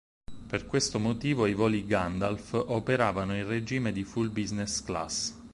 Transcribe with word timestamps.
Per 0.47 0.65
questo 0.65 0.97
motivo 0.97 1.45
i 1.45 1.53
voli 1.53 1.85
Gandalf 1.85 2.53
operavano 2.53 3.35
in 3.37 3.45
regime 3.47 3.91
di 3.91 4.03
full 4.03 4.33
business 4.33 4.81
class. 4.81 5.35